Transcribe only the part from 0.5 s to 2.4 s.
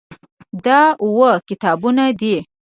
دا اووه کتابونه دي.